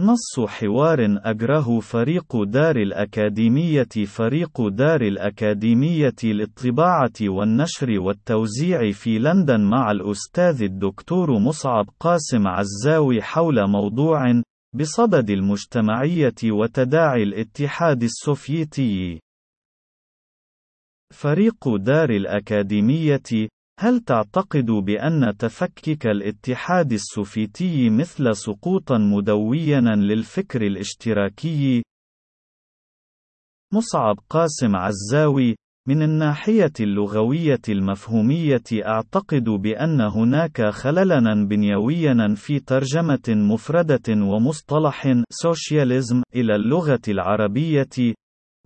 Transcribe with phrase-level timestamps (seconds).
[0.00, 9.90] نص حوار أجره فريق دار الأكاديمية فريق دار الأكاديمية للطباعة والنشر والتوزيع في لندن مع
[9.90, 14.42] الأستاذ الدكتور مصعب قاسم عزاوي حول موضوع
[14.74, 19.20] بصدد المجتمعية وتداعي الاتحاد السوفيتي.
[21.12, 23.48] فريق دار الأكاديمية
[23.82, 31.82] هل تعتقد بأن تفكك الاتحاد السوفيتي مثل سقوطا مدويا للفكر الاشتراكي؟
[33.74, 35.56] مصعب قاسم عزاوي
[35.88, 46.54] من الناحية اللغوية المفهومية أعتقد بأن هناك خللاً بنيوياً في ترجمة مفردة ومصطلح socialism إلى
[46.56, 47.88] اللغة العربية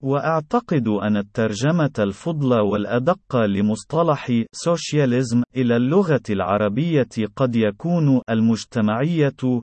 [0.02, 9.62] وأعتقد أن الترجمة الفضلى والأدق لمصطلح سوشياليزم إلى اللغة العربية قد يكون المجتمعية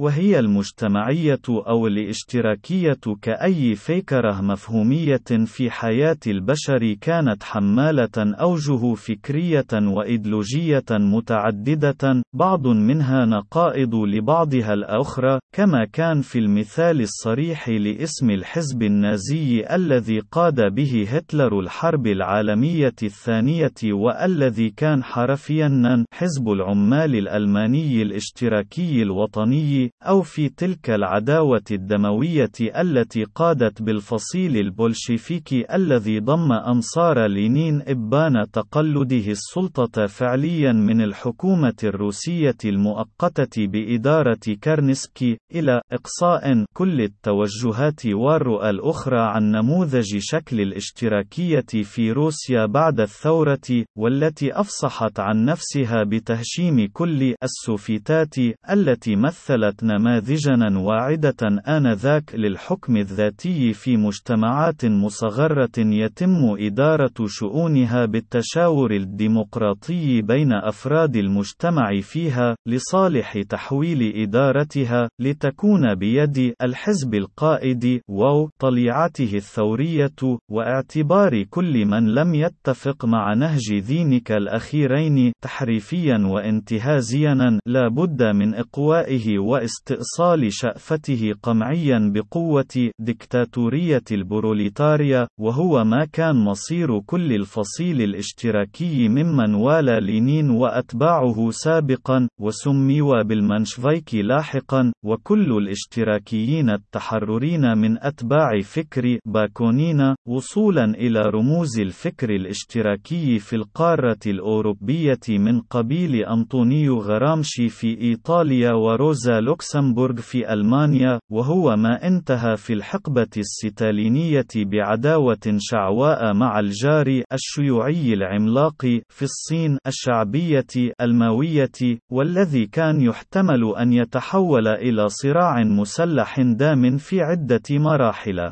[0.00, 10.84] وهي المجتمعية أو الاشتراكية كأي فكرة مفهومية في حياة البشر كانت حمالة أوجه فكرية وإيديولوجية
[10.90, 20.20] متعددة، بعض منها نقائض لبعضها الأخرى، كما كان في المثال الصريح لاسم الحزب النازي الذي
[20.20, 30.22] قاد به هتلر الحرب العالمية الثانية والذي كان حرفياً حزب العمال الألماني الاشتراكي الوطني أو
[30.22, 40.06] في تلك العداوة الدموية التي قادت بالفصيل البولشيفيكي الذي ضم أنصار لينين إبان تقلده السلطة
[40.06, 50.16] فعليا من الحكومة الروسية المؤقتة بإدارة كارنسكي إلى إقصاء كل التوجهات والرؤى الأخرى عن نموذج
[50.18, 58.34] شكل الاشتراكية في روسيا بعد الثورة والتي أفصحت عن نفسها بتهشيم كل السوفيتات
[58.70, 70.22] التي مثلت نماذجا واعدة آنذاك للحكم الذاتي في مجتمعات مصغرة يتم إدارة شؤونها بالتشاور الديمقراطي
[70.22, 81.42] بين أفراد المجتمع فيها، لصالح تحويل إدارتها، لتكون بيد الحزب القائد و طليعته الثورية، واعتبار
[81.50, 89.69] كل من لم يتفق مع نهج ذينك الأخيرين تحريفيا وانتهازيا لا بد من إقوائه وإس
[89.70, 100.00] استئصال شأفته قمعيا بقوة ديكتاتورية البروليتاريا، وهو ما كان مصير كل الفصيل الاشتراكي ممن والى
[100.00, 111.20] لينين وأتباعه سابقا، وسميوا بالمنشفيكي لاحقا، وكل الاشتراكيين التحرريين من أتباع فكر باكونين، وصولا إلى
[111.20, 120.16] رموز الفكر الاشتراكي في القارة الأوروبية من قبيل أنطونيو غرامشي في إيطاليا وروزا لوكس لوكسمبورغ
[120.20, 129.22] في ألمانيا، وهو ما انتهى في الحقبة الستالينية بعداوة شعواء مع الجار الشيوعي العملاق في
[129.22, 138.50] الصين الشعبية الماوية، والذي كان يحتمل أن يتحول إلى صراع مسلح دام في عدة مراحل.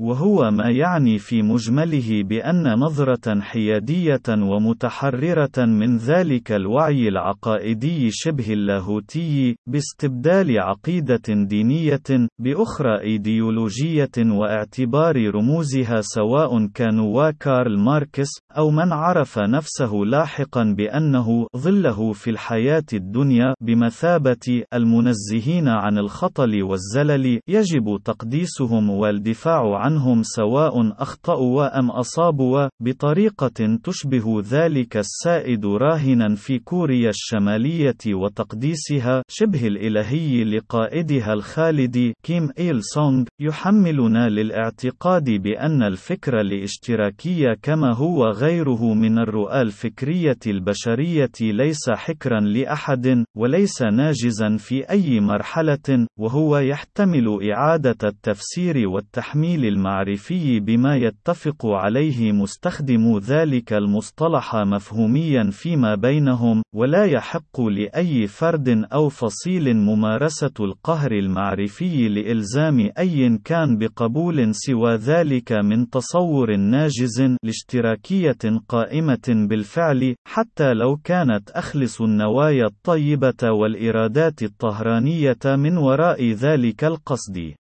[0.00, 9.56] وهو ما يعني في مجمله بأن نظرة حيادية ومتحررة من ذلك الوعي العقائدي شبه اللاهوتي،
[9.66, 19.92] باستبدال عقيدة دينية، بأخرى إيديولوجية واعتبار رموزها سواء كانوا كارل ماركس، أو من عرف نفسه
[19.94, 30.22] لاحقا بأنه ظله في الحياة الدنيا بمثابة المنزهين عن الخطل والزلل، يجب تقديسهم والدفاع عنهم
[30.22, 40.44] سواء أخطأوا أم أصابوا بطريقة تشبه ذلك السائد راهنا في كوريا الشمالية وتقديسها شبه الإلهي
[40.44, 49.60] لقائدها الخالد كيم إيل سونغ يحملنا للاعتقاد بأن الفكر الاشتراكي كما هو غيره من الرؤى
[49.62, 59.64] الفكرية البشرية ليس حكرا لأحد وليس ناجزا في أي مرحلة وهو يحتمل إعادة التفسير والتحميل
[59.72, 69.08] المعرفي بما يتفق عليه مستخدمو ذلك المصطلح مفهوميا فيما بينهم ولا يحق لأي فرد أو
[69.08, 79.46] فصيل ممارسة القهر المعرفي لإلزام أي كان بقبول سوى ذلك من تصور ناجز لاشتراكية قائمة
[79.48, 87.61] بالفعل حتى لو كانت أخلص النوايا الطيبة والإرادات الطهرانية من وراء ذلك القصد.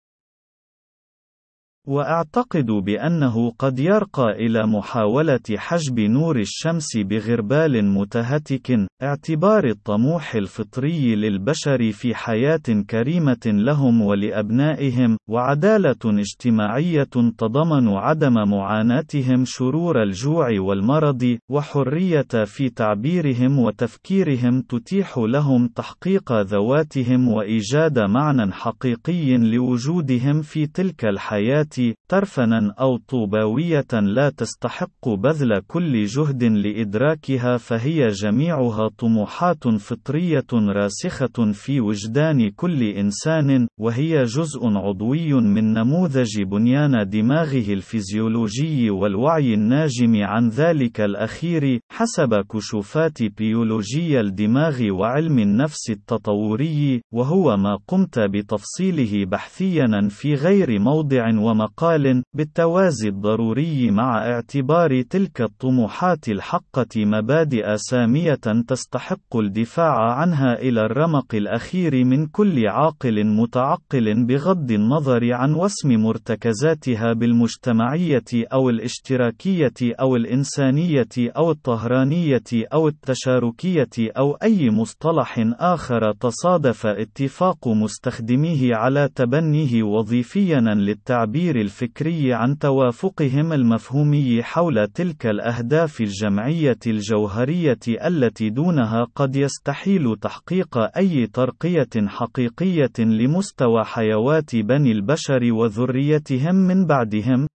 [1.89, 11.93] وأعتقد بأنه قد يرقى إلى محاولة حجب نور الشمس بغربال متهتك، اعتبار الطموح الفطري للبشر
[11.93, 17.09] في حياة كريمة لهم ولأبنائهم، وعدالة اجتماعية
[17.39, 27.99] تضمن عدم معاناتهم شرور الجوع والمرض، وحرية في تعبيرهم وتفكيرهم تتيح لهم تحقيق ذواتهم وإيجاد
[27.99, 31.78] معنى حقيقي لوجودهم في تلك الحياة
[32.09, 41.81] ترفنا أو طوباوية لا تستحق بذل كل جهد لإدراكها فهي جميعها طموحات فطرية راسخة في
[41.81, 51.01] وجدان كل إنسان وهي جزء عضوي من نموذج بنيان دماغه الفيزيولوجي والوعي الناجم عن ذلك
[51.01, 60.79] الأخير حسب كشوفات بيولوجيا الدماغ وعلم النفس التطوري وهو ما قمت بتفصيله بحثيا في غير
[60.79, 70.59] موضع ومقام مقال بالتوازي الضروري مع اعتبار تلك الطموحات الحقة مبادئ سامية تستحق الدفاع عنها
[70.59, 79.81] إلى الرمق الأخير من كل عاقل متعقل بغض النظر عن وسم مرتكزاتها بالمجتمعية أو الاشتراكية
[80.01, 82.43] أو الإنسانية أو الطهرانية
[82.73, 92.59] أو التشاركية أو أي مصطلح آخر تصادف اتفاق مستخدميه على تبنيه وظيفيا للتعبير الفكري عن
[92.59, 102.99] توافقهم المفهومي حول تلك الأهداف الجمعية الجوهرية التي دونها قد يستحيل تحقيق أي ترقية حقيقية
[102.99, 107.47] لمستوى حيوات بني البشر وذريتهم من بعدهم.